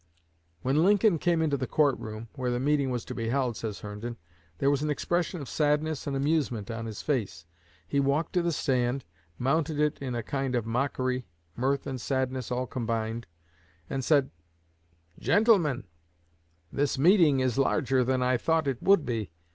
"When 0.63 0.83
Lincoln 0.83 1.19
came 1.19 1.43
into 1.43 1.57
the 1.57 1.67
court 1.67 1.95
room 1.99 2.27
where 2.33 2.49
the 2.49 2.59
meeting 2.59 2.89
was 2.89 3.05
to 3.05 3.13
be 3.13 3.29
held," 3.29 3.55
says 3.55 3.81
Herndon, 3.81 4.17
"there 4.57 4.71
was 4.71 4.81
an 4.81 4.89
expression 4.89 5.39
of 5.41 5.47
sadness 5.47 6.07
and 6.07 6.15
amusement 6.15 6.71
on 6.71 6.87
his 6.87 7.03
face. 7.03 7.45
He 7.87 7.99
walked 7.99 8.33
to 8.33 8.41
the 8.41 8.51
stand, 8.51 9.05
mounted 9.37 9.79
it 9.79 9.99
in 9.99 10.15
a 10.15 10.23
kind 10.23 10.55
of 10.55 10.65
mockery 10.65 11.27
mirth 11.55 11.85
and 11.85 12.01
sadness 12.01 12.49
all 12.49 12.65
combined 12.65 13.27
and 13.91 14.03
said, 14.03 14.31
'Gentlemen, 15.19 15.83
this 16.73 16.97
meeting 16.97 17.39
is 17.39 17.59
larger 17.59 18.03
than 18.03 18.23
I 18.23 18.37
thought 18.37 18.67
it 18.67 18.81
would 18.81 19.05
be. 19.05 19.29